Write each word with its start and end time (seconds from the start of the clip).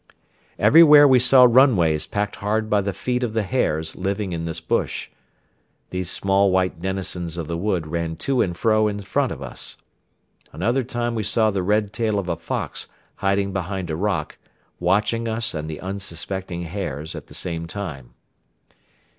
Everywhere 0.57 1.07
we 1.07 1.19
saw 1.19 1.45
runways 1.47 2.07
packed 2.07 2.37
hard 2.37 2.71
by 2.71 2.81
the 2.81 2.91
feet 2.91 3.21
of 3.21 3.33
the 3.33 3.43
hares 3.43 3.95
living 3.95 4.33
in 4.33 4.45
this 4.45 4.59
bush. 4.59 5.11
These 5.91 6.09
small 6.09 6.49
white 6.49 6.81
denizens 6.81 7.37
of 7.37 7.45
the 7.45 7.55
wood 7.55 7.85
ran 7.85 8.15
to 8.15 8.41
and 8.41 8.57
fro 8.57 8.87
in 8.87 9.01
front 9.01 9.31
of 9.31 9.43
us. 9.43 9.77
Another 10.51 10.83
time 10.83 11.13
we 11.13 11.21
saw 11.21 11.51
the 11.51 11.61
red 11.61 11.93
tail 11.93 12.17
of 12.17 12.29
a 12.29 12.35
fox 12.35 12.87
hiding 13.17 13.53
behind 13.53 13.91
a 13.91 13.95
rock, 13.95 14.39
watching 14.79 15.27
us 15.27 15.53
and 15.53 15.69
the 15.69 15.79
unsuspecting 15.79 16.63
hares 16.63 17.15
at 17.15 17.27
the 17.27 17.35
same 17.35 17.67
time. 17.67 18.15